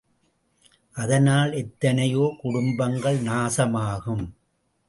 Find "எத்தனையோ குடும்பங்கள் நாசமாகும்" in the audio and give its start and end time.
1.53-4.25